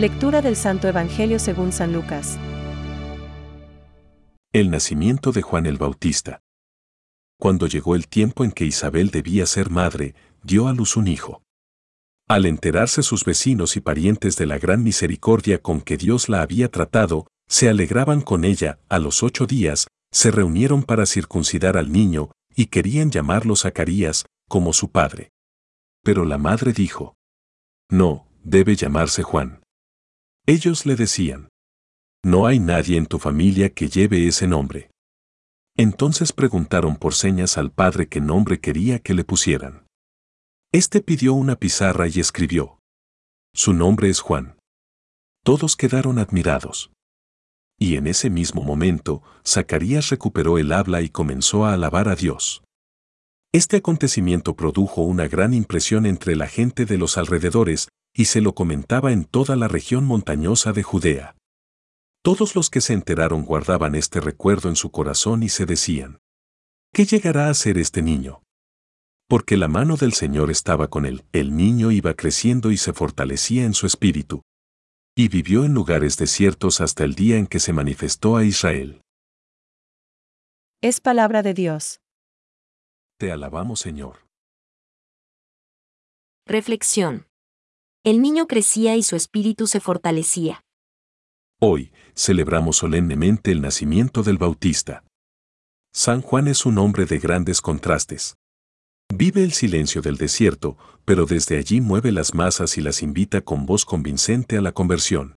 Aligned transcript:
Lectura 0.00 0.40
del 0.40 0.56
Santo 0.56 0.88
Evangelio 0.88 1.38
según 1.38 1.72
San 1.72 1.92
Lucas. 1.92 2.38
El 4.50 4.70
nacimiento 4.70 5.30
de 5.30 5.42
Juan 5.42 5.66
el 5.66 5.76
Bautista. 5.76 6.40
Cuando 7.38 7.66
llegó 7.66 7.94
el 7.94 8.08
tiempo 8.08 8.42
en 8.42 8.50
que 8.50 8.64
Isabel 8.64 9.10
debía 9.10 9.44
ser 9.44 9.68
madre, 9.68 10.14
dio 10.42 10.68
a 10.68 10.72
luz 10.72 10.96
un 10.96 11.06
hijo. 11.06 11.42
Al 12.26 12.46
enterarse 12.46 13.02
sus 13.02 13.26
vecinos 13.26 13.76
y 13.76 13.82
parientes 13.82 14.38
de 14.38 14.46
la 14.46 14.58
gran 14.58 14.82
misericordia 14.82 15.60
con 15.60 15.82
que 15.82 15.98
Dios 15.98 16.30
la 16.30 16.40
había 16.40 16.70
tratado, 16.70 17.26
se 17.46 17.68
alegraban 17.68 18.22
con 18.22 18.46
ella, 18.46 18.78
a 18.88 18.98
los 18.98 19.22
ocho 19.22 19.46
días, 19.46 19.86
se 20.10 20.30
reunieron 20.30 20.82
para 20.82 21.04
circuncidar 21.04 21.76
al 21.76 21.92
niño, 21.92 22.30
y 22.56 22.68
querían 22.68 23.10
llamarlo 23.10 23.54
Zacarías, 23.54 24.24
como 24.48 24.72
su 24.72 24.90
padre. 24.90 25.28
Pero 26.02 26.24
la 26.24 26.38
madre 26.38 26.72
dijo, 26.72 27.16
No, 27.90 28.26
debe 28.42 28.76
llamarse 28.76 29.22
Juan. 29.22 29.59
Ellos 30.46 30.86
le 30.86 30.96
decían, 30.96 31.48
No 32.24 32.46
hay 32.46 32.58
nadie 32.58 32.96
en 32.96 33.06
tu 33.06 33.18
familia 33.18 33.70
que 33.70 33.88
lleve 33.88 34.26
ese 34.26 34.46
nombre. 34.46 34.90
Entonces 35.76 36.32
preguntaron 36.32 36.96
por 36.96 37.14
señas 37.14 37.56
al 37.56 37.70
padre 37.70 38.08
qué 38.08 38.20
nombre 38.20 38.60
quería 38.60 38.98
que 38.98 39.14
le 39.14 39.24
pusieran. 39.24 39.86
Este 40.72 41.00
pidió 41.00 41.34
una 41.34 41.56
pizarra 41.56 42.06
y 42.08 42.20
escribió. 42.20 42.78
Su 43.54 43.72
nombre 43.72 44.08
es 44.08 44.20
Juan. 44.20 44.56
Todos 45.42 45.76
quedaron 45.76 46.18
admirados. 46.18 46.90
Y 47.78 47.96
en 47.96 48.06
ese 48.06 48.28
mismo 48.28 48.62
momento, 48.62 49.22
Zacarías 49.46 50.10
recuperó 50.10 50.58
el 50.58 50.72
habla 50.72 51.00
y 51.00 51.08
comenzó 51.08 51.64
a 51.64 51.72
alabar 51.72 52.08
a 52.08 52.14
Dios. 52.14 52.62
Este 53.52 53.78
acontecimiento 53.78 54.54
produjo 54.54 55.02
una 55.02 55.26
gran 55.26 55.54
impresión 55.54 56.06
entre 56.06 56.36
la 56.36 56.46
gente 56.46 56.84
de 56.84 56.98
los 56.98 57.16
alrededores, 57.16 57.88
y 58.12 58.26
se 58.26 58.40
lo 58.40 58.54
comentaba 58.54 59.12
en 59.12 59.24
toda 59.24 59.56
la 59.56 59.68
región 59.68 60.04
montañosa 60.04 60.72
de 60.72 60.82
Judea. 60.82 61.36
Todos 62.22 62.54
los 62.54 62.68
que 62.68 62.80
se 62.80 62.92
enteraron 62.92 63.44
guardaban 63.44 63.94
este 63.94 64.20
recuerdo 64.20 64.68
en 64.68 64.76
su 64.76 64.90
corazón 64.90 65.42
y 65.42 65.48
se 65.48 65.64
decían, 65.64 66.18
¿qué 66.92 67.06
llegará 67.06 67.48
a 67.48 67.54
ser 67.54 67.78
este 67.78 68.02
niño? 68.02 68.42
Porque 69.26 69.56
la 69.56 69.68
mano 69.68 69.96
del 69.96 70.12
Señor 70.12 70.50
estaba 70.50 70.88
con 70.88 71.06
él, 71.06 71.24
el 71.32 71.56
niño 71.56 71.92
iba 71.92 72.14
creciendo 72.14 72.72
y 72.72 72.76
se 72.76 72.92
fortalecía 72.92 73.64
en 73.64 73.74
su 73.74 73.86
espíritu. 73.86 74.42
Y 75.16 75.28
vivió 75.28 75.64
en 75.64 75.72
lugares 75.72 76.16
desiertos 76.16 76.80
hasta 76.80 77.04
el 77.04 77.14
día 77.14 77.36
en 77.36 77.46
que 77.46 77.60
se 77.60 77.72
manifestó 77.72 78.36
a 78.36 78.44
Israel. 78.44 79.02
Es 80.82 81.00
palabra 81.00 81.42
de 81.42 81.54
Dios. 81.54 82.00
Te 83.18 83.30
alabamos, 83.30 83.80
Señor. 83.80 84.26
Reflexión. 86.46 87.29
El 88.02 88.22
niño 88.22 88.46
crecía 88.46 88.96
y 88.96 89.02
su 89.02 89.14
espíritu 89.14 89.66
se 89.66 89.78
fortalecía. 89.78 90.64
Hoy 91.60 91.92
celebramos 92.16 92.78
solemnemente 92.78 93.52
el 93.52 93.60
nacimiento 93.60 94.22
del 94.22 94.38
Bautista. 94.38 95.04
San 95.92 96.22
Juan 96.22 96.48
es 96.48 96.64
un 96.64 96.78
hombre 96.78 97.04
de 97.04 97.18
grandes 97.18 97.60
contrastes. 97.60 98.36
Vive 99.12 99.44
el 99.44 99.52
silencio 99.52 100.00
del 100.00 100.16
desierto, 100.16 100.78
pero 101.04 101.26
desde 101.26 101.58
allí 101.58 101.82
mueve 101.82 102.10
las 102.10 102.32
masas 102.32 102.78
y 102.78 102.80
las 102.80 103.02
invita 103.02 103.42
con 103.42 103.66
voz 103.66 103.84
convincente 103.84 104.56
a 104.56 104.62
la 104.62 104.72
conversión. 104.72 105.36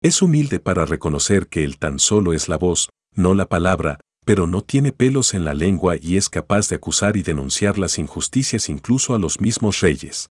Es 0.00 0.22
humilde 0.22 0.60
para 0.60 0.86
reconocer 0.86 1.48
que 1.48 1.62
él 1.62 1.76
tan 1.76 1.98
solo 1.98 2.32
es 2.32 2.48
la 2.48 2.56
voz, 2.56 2.88
no 3.14 3.34
la 3.34 3.50
palabra, 3.50 4.00
pero 4.24 4.46
no 4.46 4.62
tiene 4.62 4.92
pelos 4.92 5.34
en 5.34 5.44
la 5.44 5.52
lengua 5.52 5.96
y 6.00 6.16
es 6.16 6.30
capaz 6.30 6.70
de 6.70 6.76
acusar 6.76 7.18
y 7.18 7.22
denunciar 7.22 7.76
las 7.76 7.98
injusticias 7.98 8.70
incluso 8.70 9.14
a 9.14 9.18
los 9.18 9.42
mismos 9.42 9.80
reyes. 9.80 10.30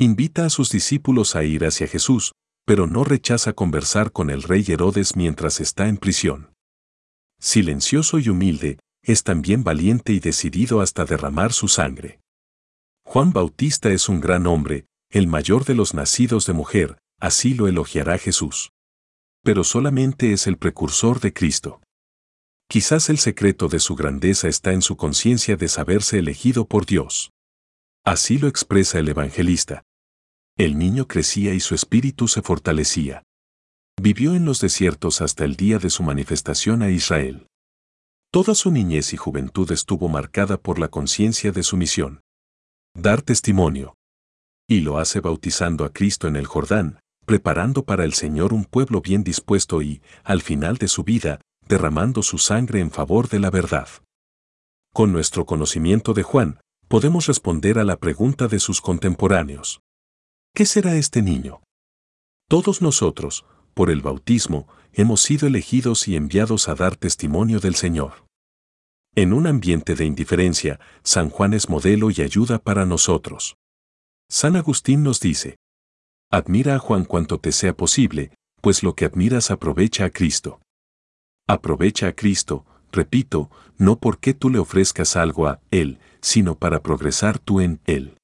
Invita 0.00 0.46
a 0.46 0.50
sus 0.50 0.70
discípulos 0.70 1.34
a 1.34 1.42
ir 1.42 1.64
hacia 1.64 1.88
Jesús, 1.88 2.30
pero 2.64 2.86
no 2.86 3.02
rechaza 3.02 3.52
conversar 3.52 4.12
con 4.12 4.30
el 4.30 4.44
rey 4.44 4.64
Herodes 4.68 5.16
mientras 5.16 5.58
está 5.58 5.88
en 5.88 5.96
prisión. 5.96 6.54
Silencioso 7.40 8.20
y 8.20 8.28
humilde, 8.28 8.78
es 9.02 9.24
también 9.24 9.64
valiente 9.64 10.12
y 10.12 10.20
decidido 10.20 10.82
hasta 10.82 11.04
derramar 11.04 11.52
su 11.52 11.66
sangre. 11.66 12.20
Juan 13.04 13.32
Bautista 13.32 13.90
es 13.90 14.08
un 14.08 14.20
gran 14.20 14.46
hombre, 14.46 14.86
el 15.10 15.26
mayor 15.26 15.64
de 15.64 15.74
los 15.74 15.94
nacidos 15.94 16.46
de 16.46 16.52
mujer, 16.52 16.98
así 17.18 17.54
lo 17.54 17.66
elogiará 17.66 18.18
Jesús. 18.18 18.70
Pero 19.42 19.64
solamente 19.64 20.32
es 20.32 20.46
el 20.46 20.58
precursor 20.58 21.18
de 21.18 21.32
Cristo. 21.32 21.80
Quizás 22.68 23.08
el 23.08 23.18
secreto 23.18 23.66
de 23.66 23.80
su 23.80 23.96
grandeza 23.96 24.46
está 24.46 24.72
en 24.72 24.82
su 24.82 24.96
conciencia 24.96 25.56
de 25.56 25.66
saberse 25.66 26.20
elegido 26.20 26.68
por 26.68 26.86
Dios. 26.86 27.32
Así 28.04 28.38
lo 28.38 28.46
expresa 28.46 29.00
el 29.00 29.08
evangelista. 29.08 29.82
El 30.58 30.76
niño 30.76 31.06
crecía 31.06 31.54
y 31.54 31.60
su 31.60 31.76
espíritu 31.76 32.26
se 32.26 32.42
fortalecía. 32.42 33.22
Vivió 34.02 34.34
en 34.34 34.44
los 34.44 34.60
desiertos 34.60 35.20
hasta 35.20 35.44
el 35.44 35.54
día 35.54 35.78
de 35.78 35.88
su 35.88 36.02
manifestación 36.02 36.82
a 36.82 36.90
Israel. 36.90 37.46
Toda 38.32 38.56
su 38.56 38.72
niñez 38.72 39.12
y 39.12 39.16
juventud 39.16 39.70
estuvo 39.70 40.08
marcada 40.08 40.56
por 40.56 40.80
la 40.80 40.88
conciencia 40.88 41.52
de 41.52 41.62
su 41.62 41.76
misión. 41.76 42.22
Dar 42.96 43.22
testimonio. 43.22 43.94
Y 44.68 44.80
lo 44.80 44.98
hace 44.98 45.20
bautizando 45.20 45.84
a 45.84 45.92
Cristo 45.92 46.26
en 46.26 46.34
el 46.34 46.46
Jordán, 46.46 46.98
preparando 47.24 47.84
para 47.84 48.02
el 48.02 48.12
Señor 48.12 48.52
un 48.52 48.64
pueblo 48.64 49.00
bien 49.00 49.22
dispuesto 49.22 49.80
y, 49.80 50.02
al 50.24 50.42
final 50.42 50.76
de 50.76 50.88
su 50.88 51.04
vida, 51.04 51.40
derramando 51.68 52.24
su 52.24 52.38
sangre 52.38 52.80
en 52.80 52.90
favor 52.90 53.28
de 53.28 53.38
la 53.38 53.50
verdad. 53.50 53.88
Con 54.92 55.12
nuestro 55.12 55.46
conocimiento 55.46 56.14
de 56.14 56.24
Juan, 56.24 56.60
podemos 56.88 57.26
responder 57.26 57.78
a 57.78 57.84
la 57.84 57.96
pregunta 57.96 58.48
de 58.48 58.58
sus 58.58 58.80
contemporáneos. 58.80 59.80
¿Qué 60.54 60.66
será 60.66 60.96
este 60.96 61.22
niño? 61.22 61.60
Todos 62.48 62.82
nosotros, 62.82 63.44
por 63.74 63.90
el 63.90 64.00
bautismo, 64.00 64.66
hemos 64.92 65.22
sido 65.22 65.46
elegidos 65.46 66.08
y 66.08 66.16
enviados 66.16 66.68
a 66.68 66.74
dar 66.74 66.96
testimonio 66.96 67.60
del 67.60 67.74
Señor. 67.74 68.26
En 69.14 69.32
un 69.32 69.46
ambiente 69.46 69.94
de 69.94 70.04
indiferencia, 70.04 70.80
San 71.02 71.30
Juan 71.30 71.54
es 71.54 71.68
modelo 71.68 72.10
y 72.10 72.22
ayuda 72.22 72.58
para 72.58 72.86
nosotros. 72.86 73.56
San 74.28 74.56
Agustín 74.56 75.02
nos 75.02 75.20
dice, 75.20 75.56
Admira 76.30 76.74
a 76.74 76.78
Juan 76.78 77.04
cuanto 77.04 77.38
te 77.38 77.52
sea 77.52 77.76
posible, 77.76 78.32
pues 78.60 78.82
lo 78.82 78.94
que 78.94 79.04
admiras 79.04 79.50
aprovecha 79.50 80.04
a 80.04 80.10
Cristo. 80.10 80.60
Aprovecha 81.46 82.08
a 82.08 82.12
Cristo, 82.12 82.66
repito, 82.92 83.50
no 83.78 83.98
porque 83.98 84.34
tú 84.34 84.50
le 84.50 84.58
ofrezcas 84.58 85.16
algo 85.16 85.46
a 85.46 85.60
Él, 85.70 85.98
sino 86.20 86.54
para 86.54 86.82
progresar 86.82 87.38
tú 87.38 87.60
en 87.60 87.80
Él. 87.86 88.18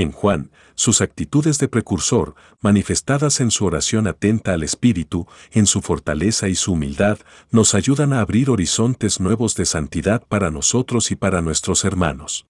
En 0.00 0.12
Juan, 0.12 0.50
sus 0.76 1.02
actitudes 1.02 1.58
de 1.58 1.68
precursor, 1.68 2.34
manifestadas 2.62 3.38
en 3.40 3.50
su 3.50 3.66
oración 3.66 4.06
atenta 4.06 4.54
al 4.54 4.62
Espíritu, 4.62 5.26
en 5.50 5.66
su 5.66 5.82
fortaleza 5.82 6.48
y 6.48 6.54
su 6.54 6.72
humildad, 6.72 7.18
nos 7.50 7.74
ayudan 7.74 8.14
a 8.14 8.22
abrir 8.22 8.48
horizontes 8.48 9.20
nuevos 9.20 9.56
de 9.56 9.66
santidad 9.66 10.26
para 10.26 10.50
nosotros 10.50 11.10
y 11.10 11.16
para 11.16 11.42
nuestros 11.42 11.84
hermanos. 11.84 12.46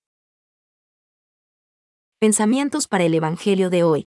Pensamientos 2.21 2.87
para 2.87 3.03
el 3.03 3.15
Evangelio 3.15 3.69
de 3.69 3.83
hoy. 3.83 4.07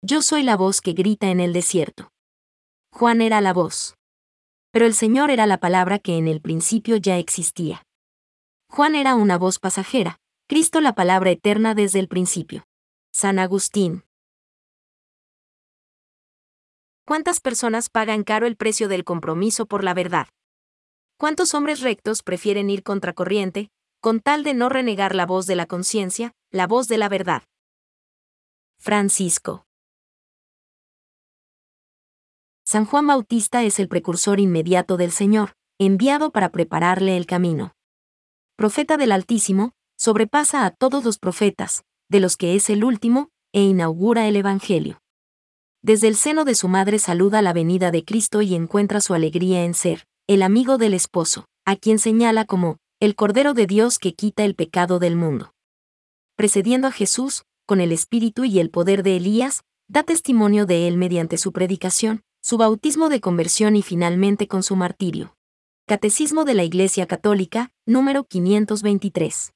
Yo 0.00 0.22
soy 0.22 0.44
la 0.44 0.56
voz 0.56 0.80
que 0.80 0.92
grita 0.92 1.30
en 1.30 1.40
el 1.40 1.52
desierto. 1.52 2.12
Juan 2.92 3.20
era 3.22 3.40
la 3.40 3.52
voz. 3.52 3.96
Pero 4.70 4.86
el 4.86 4.94
Señor 4.94 5.32
era 5.32 5.46
la 5.46 5.58
palabra 5.58 5.98
que 5.98 6.16
en 6.16 6.28
el 6.28 6.40
principio 6.40 6.96
ya 6.96 7.18
existía. 7.18 7.82
Juan 8.70 8.94
era 8.94 9.16
una 9.16 9.36
voz 9.36 9.58
pasajera, 9.58 10.20
Cristo 10.50 10.80
la 10.80 10.94
palabra 10.94 11.30
eterna 11.30 11.74
desde 11.74 11.98
el 11.98 12.08
principio. 12.08 12.64
San 13.12 13.38
Agustín. 13.38 14.04
¿Cuántas 17.04 17.40
personas 17.40 17.90
pagan 17.90 18.24
caro 18.24 18.46
el 18.46 18.56
precio 18.56 18.88
del 18.88 19.04
compromiso 19.04 19.66
por 19.66 19.84
la 19.84 19.92
verdad? 19.92 20.26
¿Cuántos 21.18 21.52
hombres 21.52 21.82
rectos 21.82 22.22
prefieren 22.22 22.70
ir 22.70 22.82
contracorriente, 22.82 23.68
con 24.00 24.20
tal 24.20 24.42
de 24.42 24.54
no 24.54 24.70
renegar 24.70 25.14
la 25.14 25.26
voz 25.26 25.44
de 25.44 25.54
la 25.54 25.66
conciencia, 25.66 26.32
la 26.50 26.66
voz 26.66 26.88
de 26.88 26.96
la 26.96 27.10
verdad? 27.10 27.42
Francisco. 28.78 29.66
San 32.64 32.86
Juan 32.86 33.06
Bautista 33.06 33.64
es 33.64 33.78
el 33.78 33.88
precursor 33.88 34.40
inmediato 34.40 34.96
del 34.96 35.12
Señor, 35.12 35.52
enviado 35.78 36.32
para 36.32 36.48
prepararle 36.48 37.18
el 37.18 37.26
camino. 37.26 37.74
Profeta 38.56 38.96
del 38.96 39.12
Altísimo, 39.12 39.74
sobrepasa 39.98 40.64
a 40.64 40.70
todos 40.70 41.04
los 41.04 41.18
profetas, 41.18 41.82
de 42.08 42.20
los 42.20 42.36
que 42.36 42.54
es 42.54 42.70
el 42.70 42.84
último, 42.84 43.30
e 43.52 43.62
inaugura 43.62 44.28
el 44.28 44.36
Evangelio. 44.36 45.00
Desde 45.82 46.08
el 46.08 46.16
seno 46.16 46.44
de 46.44 46.54
su 46.54 46.68
madre 46.68 46.98
saluda 46.98 47.42
la 47.42 47.52
venida 47.52 47.90
de 47.90 48.04
Cristo 48.04 48.40
y 48.40 48.54
encuentra 48.54 49.00
su 49.00 49.14
alegría 49.14 49.64
en 49.64 49.74
ser, 49.74 50.06
el 50.28 50.42
amigo 50.42 50.78
del 50.78 50.94
esposo, 50.94 51.46
a 51.64 51.76
quien 51.76 51.98
señala 51.98 52.44
como, 52.44 52.76
el 53.00 53.16
Cordero 53.16 53.54
de 53.54 53.66
Dios 53.66 53.98
que 53.98 54.14
quita 54.14 54.44
el 54.44 54.54
pecado 54.54 54.98
del 54.98 55.16
mundo. 55.16 55.52
Precediendo 56.36 56.86
a 56.88 56.92
Jesús, 56.92 57.42
con 57.66 57.80
el 57.80 57.92
espíritu 57.92 58.44
y 58.44 58.60
el 58.60 58.70
poder 58.70 59.02
de 59.02 59.16
Elías, 59.16 59.62
da 59.88 60.04
testimonio 60.04 60.66
de 60.66 60.86
él 60.86 60.96
mediante 60.96 61.38
su 61.38 61.52
predicación, 61.52 62.22
su 62.40 62.56
bautismo 62.56 63.08
de 63.08 63.20
conversión 63.20 63.74
y 63.74 63.82
finalmente 63.82 64.46
con 64.46 64.62
su 64.62 64.76
martirio. 64.76 65.34
Catecismo 65.86 66.44
de 66.44 66.54
la 66.54 66.64
Iglesia 66.64 67.06
Católica, 67.06 67.72
número 67.86 68.24
523. 68.24 69.52